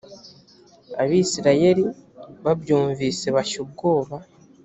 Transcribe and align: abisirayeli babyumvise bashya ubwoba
abisirayeli 1.01 1.83
babyumvise 2.45 3.27
bashya 3.35 3.59
ubwoba 3.65 4.15